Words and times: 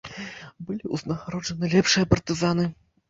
Былі 0.69 0.89
ўзнагароджаны 0.95 1.71
лепшыя 1.77 2.11
партызаны. 2.15 2.67